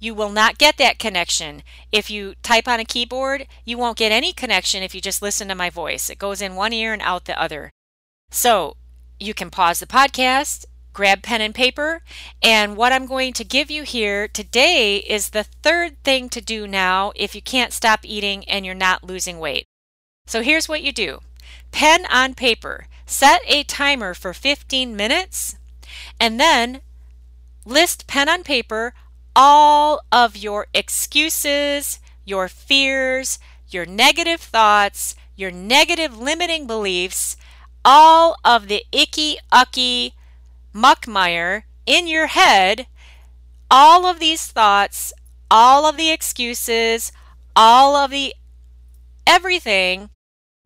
[0.00, 3.46] You will not get that connection if you type on a keyboard.
[3.64, 6.10] You won't get any connection if you just listen to my voice.
[6.10, 7.70] It goes in one ear and out the other.
[8.32, 8.76] So
[9.20, 12.02] you can pause the podcast grab pen and paper.
[12.42, 16.66] And what I'm going to give you here today is the third thing to do
[16.66, 19.66] now if you can't stop eating and you're not losing weight.
[20.26, 21.20] So here's what you do
[21.72, 25.56] pen on paper, set a timer for 15 minutes,
[26.18, 26.80] and then
[27.64, 28.92] list pen on paper
[29.34, 37.36] all of your excuses, your fears, your negative thoughts, your negative limiting beliefs,
[37.84, 40.14] all of the icky, ucky,
[40.74, 42.86] muckmire in your head
[43.70, 45.12] all of these thoughts,
[45.50, 47.12] all of the excuses,
[47.54, 48.34] all of the
[49.26, 50.10] everything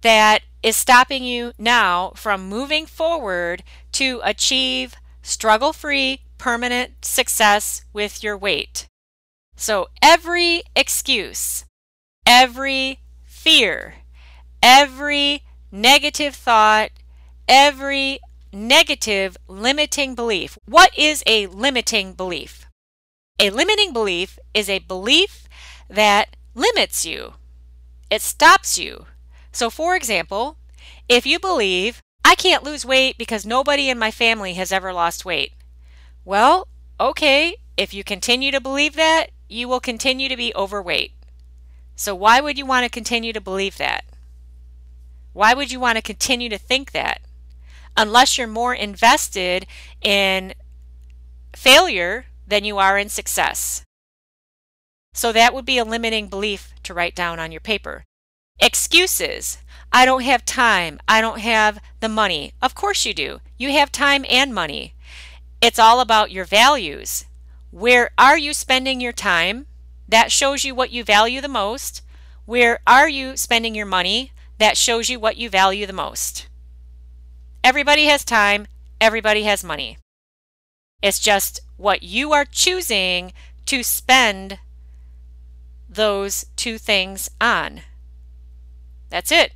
[0.01, 3.62] that is stopping you now from moving forward
[3.93, 8.87] to achieve struggle free, permanent success with your weight.
[9.57, 11.64] So every excuse,
[12.27, 13.97] every fear,
[14.62, 16.90] every negative thought,
[17.47, 18.19] every
[18.55, 20.57] negative limiting belief.
[20.64, 22.67] What is a limiting belief?
[23.38, 25.49] A limiting belief is a belief
[25.88, 27.35] that limits you,
[28.11, 29.07] it stops you.
[29.53, 30.57] So, for example,
[31.09, 35.25] if you believe, I can't lose weight because nobody in my family has ever lost
[35.25, 35.53] weight.
[36.25, 41.12] Well, okay, if you continue to believe that, you will continue to be overweight.
[41.97, 44.05] So, why would you want to continue to believe that?
[45.33, 47.21] Why would you want to continue to think that?
[47.96, 49.66] Unless you're more invested
[50.02, 50.54] in
[51.54, 53.83] failure than you are in success.
[55.12, 58.04] So that would be a limiting belief to write down on your paper.
[58.61, 59.59] Excuses.
[59.92, 60.98] I don't have time.
[61.07, 62.52] I don't have the money.
[62.61, 63.40] Of course you do.
[63.57, 64.94] You have time and money.
[65.61, 67.26] It's all about your values.
[67.70, 69.66] Where are you spending your time?
[70.09, 72.02] That shows you what you value the most.
[72.44, 74.33] Where are you spending your money?
[74.59, 76.48] That shows you what you value the most.
[77.64, 78.66] Everybody has time,
[79.00, 79.96] everybody has money.
[81.00, 83.33] It's just what you are choosing
[83.64, 84.59] to spend
[85.88, 87.81] those two things on.
[89.09, 89.53] That's it.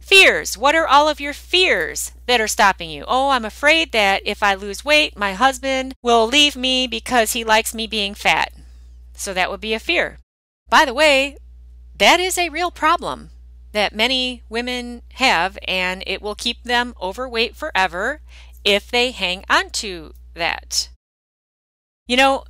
[0.00, 0.58] Fears.
[0.58, 3.04] What are all of your fears that are stopping you?
[3.06, 7.44] Oh, I'm afraid that if I lose weight, my husband will leave me because he
[7.44, 8.52] likes me being fat.
[9.12, 10.18] So that would be a fear.
[10.68, 11.36] By the way,
[11.98, 13.30] that is a real problem
[13.78, 18.20] that many women have, and it will keep them overweight forever
[18.64, 20.88] if they hang on to that.
[22.08, 22.42] You know,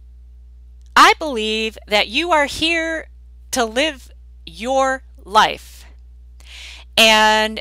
[0.97, 3.09] I believe that you are here
[3.51, 4.11] to live
[4.47, 5.85] your life.
[6.97, 7.61] And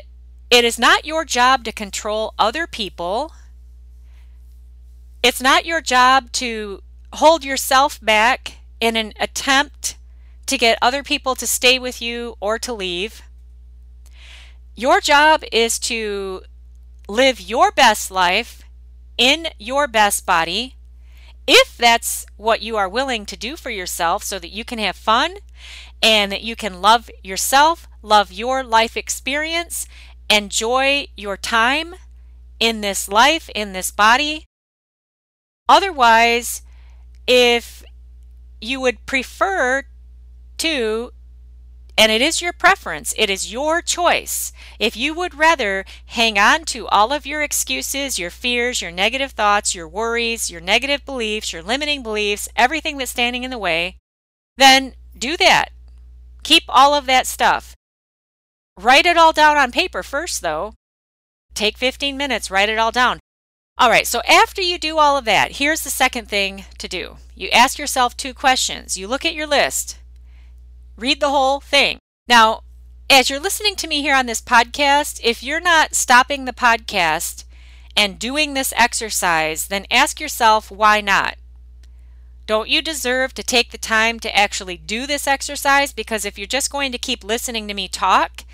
[0.50, 3.32] it is not your job to control other people.
[5.22, 9.98] It's not your job to hold yourself back in an attempt
[10.46, 13.20] to get other people to stay with you or to leave.
[14.78, 16.42] Your job is to
[17.08, 18.62] live your best life
[19.16, 20.76] in your best body,
[21.48, 24.94] if that's what you are willing to do for yourself so that you can have
[24.94, 25.38] fun
[26.00, 29.88] and that you can love yourself, love your life experience,
[30.30, 31.96] enjoy your time
[32.60, 34.44] in this life, in this body.
[35.68, 36.62] Otherwise,
[37.26, 37.82] if
[38.60, 39.82] you would prefer
[40.58, 41.10] to
[41.98, 44.52] and it is your preference, it is your choice.
[44.78, 49.32] If you would rather hang on to all of your excuses, your fears, your negative
[49.32, 53.96] thoughts, your worries, your negative beliefs, your limiting beliefs, everything that's standing in the way,
[54.56, 55.70] then do that.
[56.44, 57.74] Keep all of that stuff.
[58.78, 60.74] Write it all down on paper first, though.
[61.52, 63.18] Take 15 minutes, write it all down.
[63.76, 67.16] All right, so after you do all of that, here's the second thing to do.
[67.34, 68.96] You ask yourself two questions.
[68.96, 69.98] You look at your list
[70.98, 71.98] read the whole thing.
[72.28, 72.62] Now,
[73.08, 77.44] as you're listening to me here on this podcast, if you're not stopping the podcast
[77.96, 81.36] and doing this exercise, then ask yourself why not?
[82.46, 85.92] Don't you deserve to take the time to actually do this exercise?
[85.92, 88.44] Because if you're just going to keep listening to me talk,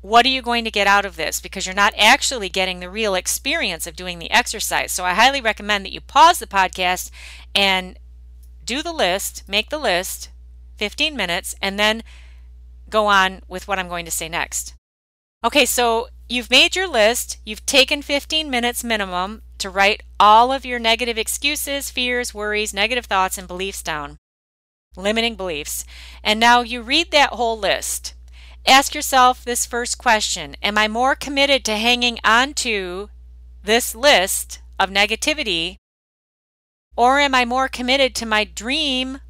[0.00, 1.40] what are you going to get out of this?
[1.40, 4.92] Because you're not actually getting the real experience of doing the exercise.
[4.92, 7.10] So I highly recommend that you pause the podcast
[7.54, 7.98] and
[8.64, 10.30] do the list, make the list,
[10.80, 12.02] 15 minutes, and then
[12.88, 14.72] go on with what I'm going to say next.
[15.44, 20.64] Okay, so you've made your list, you've taken 15 minutes minimum to write all of
[20.64, 24.16] your negative excuses, fears, worries, negative thoughts, and beliefs down,
[24.96, 25.84] limiting beliefs.
[26.24, 28.14] And now you read that whole list.
[28.66, 33.10] Ask yourself this first question Am I more committed to hanging on to
[33.62, 35.76] this list of negativity,
[36.96, 39.20] or am I more committed to my dream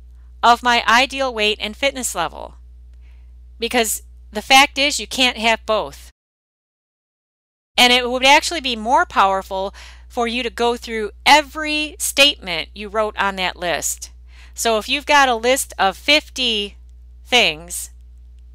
[0.43, 2.55] of my ideal weight and fitness level.
[3.59, 6.11] Because the fact is, you can't have both.
[7.77, 9.75] And it would actually be more powerful
[10.09, 14.11] for you to go through every statement you wrote on that list.
[14.55, 16.77] So if you've got a list of 50
[17.25, 17.91] things,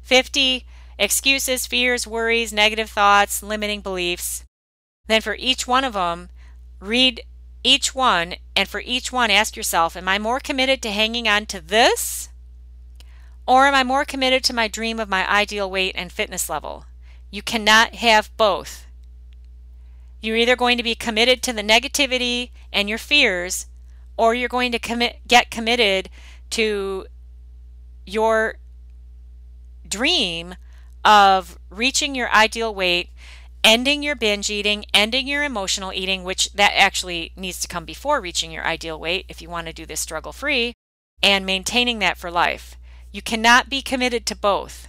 [0.02, 0.66] 50
[0.98, 4.44] excuses, fears, worries, negative thoughts, limiting beliefs,
[5.06, 6.28] then for each one of them,
[6.80, 7.22] read
[7.66, 11.46] each one, and for each one, ask yourself Am I more committed to hanging on
[11.46, 12.28] to this?
[13.46, 16.86] Or am I more committed to my dream of my ideal weight and fitness level?
[17.30, 18.86] You cannot have both.
[20.20, 23.66] You're either going to be committed to the negativity and your fears,
[24.16, 26.08] or you're going to commit, get committed
[26.50, 27.06] to
[28.06, 28.58] your
[29.86, 30.54] dream
[31.04, 33.10] of reaching your ideal weight
[33.66, 38.20] ending your binge eating, ending your emotional eating, which that actually needs to come before
[38.20, 40.72] reaching your ideal weight if you want to do this struggle free,
[41.20, 42.76] and maintaining that for life.
[43.10, 44.86] You cannot be committed to both.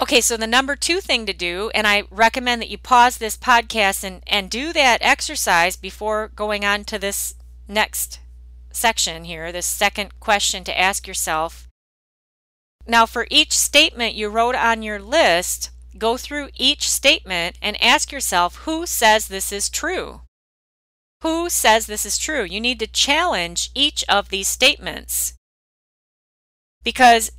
[0.00, 3.36] Okay, so the number two thing to do, and I recommend that you pause this
[3.36, 7.34] podcast and, and do that exercise before going on to this
[7.66, 8.20] next
[8.70, 11.66] section here, this second question to ask yourself.
[12.86, 18.12] Now, for each statement you wrote on your list, go through each statement and ask
[18.12, 20.22] yourself who says this is true?
[21.22, 22.44] Who says this is true?
[22.44, 25.34] You need to challenge each of these statements.
[26.84, 27.32] Because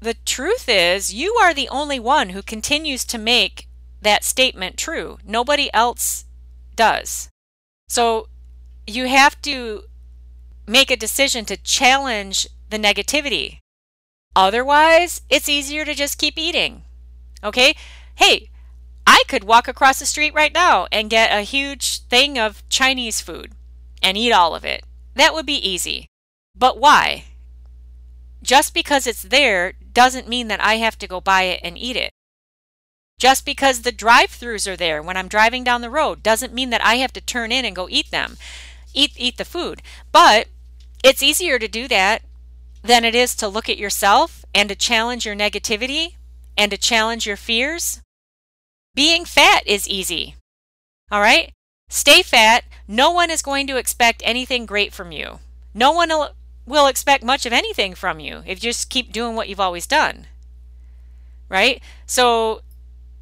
[0.00, 3.66] the truth is, you are the only one who continues to make
[4.00, 5.18] that statement true.
[5.24, 6.24] Nobody else
[6.74, 7.28] does.
[7.88, 8.28] So
[8.86, 9.82] you have to
[10.66, 13.58] make a decision to challenge the negativity.
[14.34, 16.85] Otherwise, it's easier to just keep eating.
[17.42, 17.74] Okay?
[18.16, 18.50] Hey,
[19.06, 23.20] I could walk across the street right now and get a huge thing of Chinese
[23.20, 23.52] food
[24.02, 24.84] and eat all of it.
[25.14, 26.08] That would be easy.
[26.54, 27.24] But why?
[28.42, 31.96] Just because it's there doesn't mean that I have to go buy it and eat
[31.96, 32.10] it.
[33.18, 36.70] Just because the drive throughs are there when I'm driving down the road doesn't mean
[36.70, 38.36] that I have to turn in and go eat them,
[38.92, 39.82] eat, eat the food.
[40.12, 40.48] But
[41.02, 42.22] it's easier to do that
[42.82, 46.16] than it is to look at yourself and to challenge your negativity
[46.56, 48.00] and to challenge your fears?
[48.94, 50.36] Being fat is easy.
[51.10, 51.52] All right?
[51.88, 52.64] Stay fat.
[52.88, 55.38] No one is going to expect anything great from you.
[55.74, 56.10] No one
[56.66, 59.86] will expect much of anything from you if you just keep doing what you've always
[59.86, 60.26] done.
[61.48, 61.80] Right?
[62.06, 62.62] So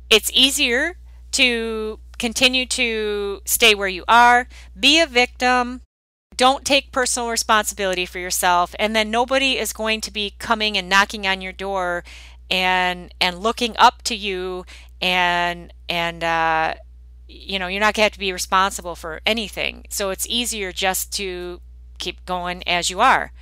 [0.09, 0.97] it's easier
[1.32, 5.80] to continue to stay where you are, be a victim,
[6.37, 10.89] don't take personal responsibility for yourself, and then nobody is going to be coming and
[10.89, 12.03] knocking on your door
[12.51, 14.64] and and looking up to you
[15.01, 16.74] and and uh,
[17.28, 19.84] you know you're not going to have to be responsible for anything.
[19.90, 21.61] So it's easier just to
[21.99, 23.32] keep going as you are.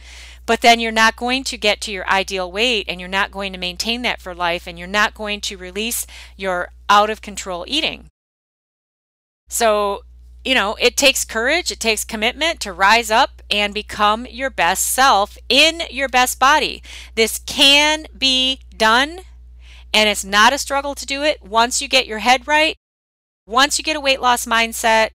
[0.44, 3.52] But then you're not going to get to your ideal weight and you're not going
[3.52, 7.64] to maintain that for life and you're not going to release your out of control
[7.68, 8.08] eating.
[9.48, 10.02] So
[10.44, 14.92] you know, it takes courage, it takes commitment to rise up and become your best
[14.92, 16.82] self in your best body.
[17.14, 19.20] This can be done.
[19.94, 22.76] And it's not a struggle to do it once you get your head right,
[23.46, 25.10] once you get a weight loss mindset,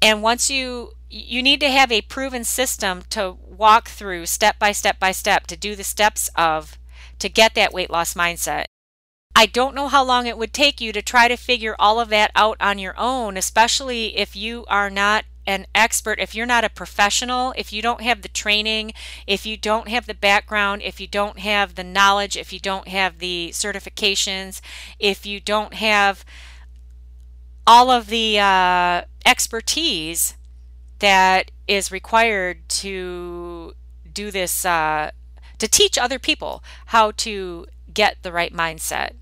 [0.00, 4.72] and once you you need to have a proven system to walk through step by
[4.72, 6.78] step by step to do the steps of
[7.18, 8.64] to get that weight loss mindset.
[9.38, 12.08] I don't know how long it would take you to try to figure all of
[12.08, 16.64] that out on your own, especially if you are not an expert, if you're not
[16.64, 18.94] a professional, if you don't have the training,
[19.26, 22.88] if you don't have the background, if you don't have the knowledge, if you don't
[22.88, 24.62] have the certifications,
[24.98, 26.24] if you don't have
[27.66, 30.34] all of the uh, expertise
[31.00, 33.74] that is required to
[34.10, 35.10] do this, uh,
[35.58, 39.12] to teach other people how to get the right mindset.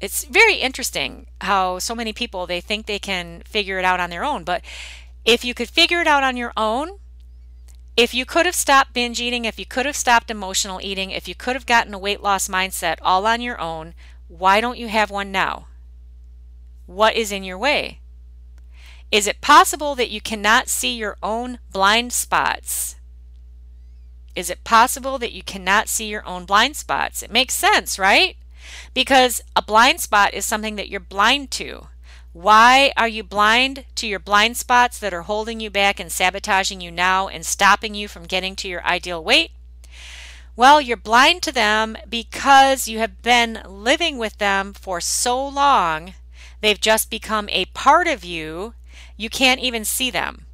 [0.00, 4.10] It's very interesting how so many people they think they can figure it out on
[4.10, 4.62] their own, but
[5.24, 6.98] if you could figure it out on your own,
[7.96, 11.28] if you could have stopped binge eating, if you could have stopped emotional eating, if
[11.28, 13.94] you could have gotten a weight loss mindset all on your own,
[14.28, 15.68] why don't you have one now?
[16.86, 18.00] What is in your way?
[19.10, 22.96] Is it possible that you cannot see your own blind spots?
[24.34, 27.22] Is it possible that you cannot see your own blind spots?
[27.22, 28.36] It makes sense, right?
[28.92, 31.88] Because a blind spot is something that you're blind to.
[32.32, 36.80] Why are you blind to your blind spots that are holding you back and sabotaging
[36.80, 39.52] you now and stopping you from getting to your ideal weight?
[40.56, 46.14] Well, you're blind to them because you have been living with them for so long,
[46.60, 48.74] they've just become a part of you
[49.16, 50.46] you can't even see them.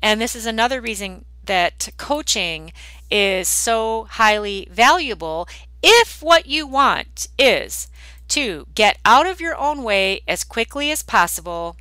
[0.00, 2.72] And this is another reason that coaching
[3.10, 5.48] is so highly valuable
[5.82, 7.88] if what you want is
[8.28, 11.76] to get out of your own way as quickly as possible,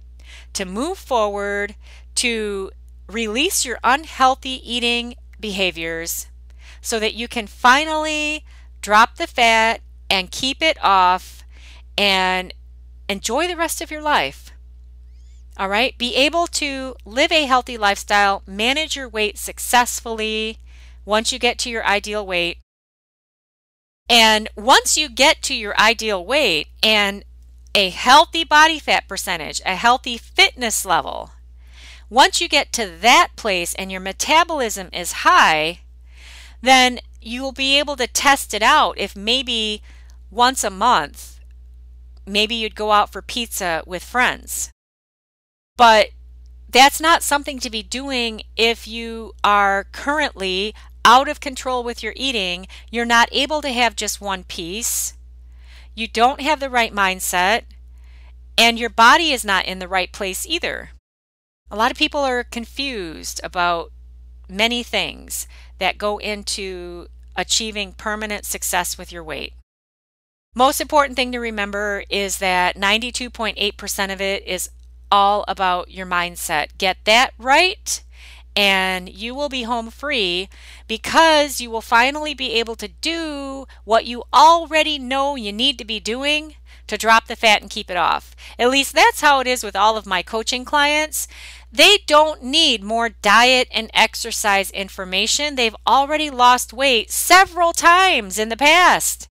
[0.53, 1.75] to move forward,
[2.15, 2.71] to
[3.07, 6.27] release your unhealthy eating behaviors
[6.81, 8.43] so that you can finally
[8.81, 11.43] drop the fat and keep it off
[11.97, 12.53] and
[13.07, 14.51] enjoy the rest of your life.
[15.57, 20.57] All right, be able to live a healthy lifestyle, manage your weight successfully
[21.05, 22.57] once you get to your ideal weight.
[24.09, 27.23] And once you get to your ideal weight and
[27.73, 31.31] a healthy body fat percentage, a healthy fitness level,
[32.09, 35.79] once you get to that place and your metabolism is high,
[36.61, 39.81] then you will be able to test it out if maybe
[40.29, 41.39] once a month,
[42.25, 44.71] maybe you'd go out for pizza with friends.
[45.77, 46.09] But
[46.69, 50.73] that's not something to be doing if you are currently
[51.03, 52.67] out of control with your eating.
[52.89, 55.13] You're not able to have just one piece.
[55.95, 57.63] You don't have the right mindset.
[58.57, 60.91] And your body is not in the right place either.
[61.69, 63.91] A lot of people are confused about
[64.49, 65.47] many things
[65.79, 69.53] that go into achieving permanent success with your weight.
[70.53, 74.69] Most important thing to remember is that 92.8% of it is
[75.09, 76.77] all about your mindset.
[76.77, 78.03] Get that right,
[78.55, 80.49] and you will be home free
[80.87, 85.85] because you will finally be able to do what you already know you need to
[85.85, 86.55] be doing
[86.87, 88.35] to drop the fat and keep it off.
[88.59, 91.27] At least that's how it is with all of my coaching clients.
[91.71, 95.55] They don't need more diet and exercise information.
[95.55, 99.29] They've already lost weight several times in the past,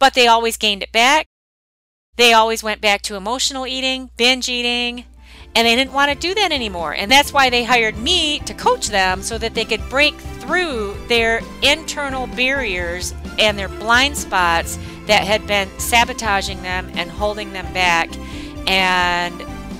[0.00, 1.28] but they always gained it back
[2.18, 5.04] they always went back to emotional eating, binge eating,
[5.58, 6.94] and they didn't want to do that anymore.
[6.94, 10.96] And that's why they hired me to coach them so that they could break through
[11.08, 17.64] their internal barriers and their blind spots that had been sabotaging them and holding them
[17.74, 18.08] back,
[18.68, 19.34] and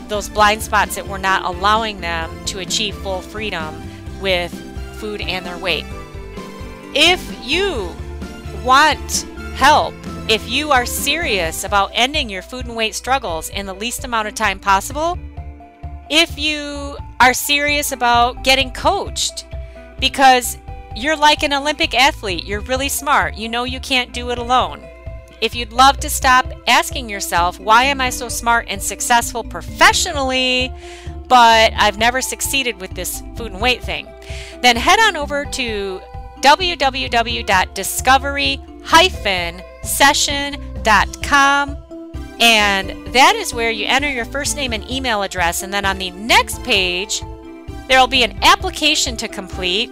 [0.08, 3.80] those blind spots that were not allowing them to achieve full freedom
[4.20, 4.52] with
[4.96, 5.84] food and their weight.
[6.92, 7.94] If you
[8.64, 9.22] want
[9.54, 9.94] help
[10.28, 14.28] if you are serious about ending your food and weight struggles in the least amount
[14.28, 15.18] of time possible,
[16.10, 19.46] if you are serious about getting coached
[19.98, 20.58] because
[20.96, 24.84] you're like an Olympic athlete, you're really smart, you know you can't do it alone.
[25.40, 30.72] If you'd love to stop asking yourself, why am I so smart and successful professionally,
[31.28, 34.08] but I've never succeeded with this food and weight thing,
[34.62, 36.00] then head on over to
[36.40, 38.60] www.discovery
[39.82, 41.77] session.com.
[42.40, 45.62] And that is where you enter your first name and email address.
[45.62, 47.22] And then on the next page,
[47.88, 49.90] there will be an application to complete.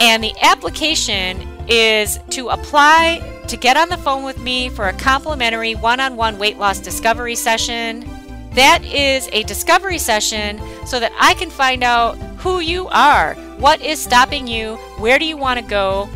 [0.00, 4.92] And the application is to apply to get on the phone with me for a
[4.92, 8.08] complimentary one on one weight loss discovery session.
[8.52, 13.80] That is a discovery session so that I can find out who you are, what
[13.82, 16.08] is stopping you, where do you want to go,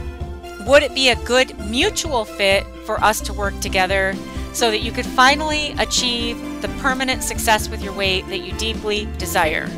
[0.66, 4.14] would it be a good mutual fit for us to work together
[4.52, 9.06] so that you could finally achieve the permanent success with your weight that you deeply
[9.18, 9.68] desire?